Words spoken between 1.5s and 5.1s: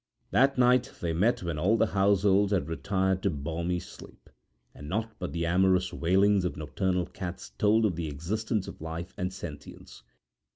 all households had retired to balmy sleep, and